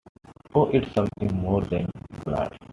[0.55, 1.87] Oh, it’s something more than
[2.25, 2.57] glad.